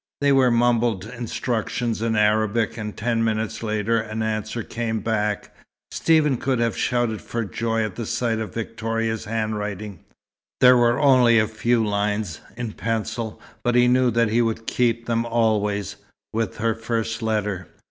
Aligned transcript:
There 0.19 0.33
were 0.33 0.49
mumbled 0.49 1.05
instructions 1.05 2.01
in 2.01 2.15
Arabic, 2.15 2.75
and 2.75 2.97
ten 2.97 3.23
minutes 3.23 3.61
later 3.61 3.99
an 3.99 4.23
answer 4.23 4.63
came 4.63 4.99
back. 5.01 5.55
Stephen 5.91 6.37
could 6.37 6.57
have 6.57 6.75
shouted 6.75 7.21
for 7.21 7.45
joy 7.45 7.83
at 7.85 7.99
sight 8.07 8.39
of 8.39 8.51
Victoria's 8.55 9.25
handwriting. 9.25 9.99
There 10.59 10.75
were 10.75 10.99
only 10.99 11.37
a 11.37 11.47
few 11.47 11.85
lines, 11.85 12.39
in 12.57 12.71
pencil, 12.71 13.39
but 13.63 13.75
he 13.75 13.87
knew 13.87 14.09
that 14.09 14.29
he 14.29 14.41
would 14.41 14.65
keep 14.65 15.05
them 15.05 15.23
always, 15.23 15.97
with 16.33 16.57
her 16.57 16.73
first 16.73 17.21
letter. 17.21 17.67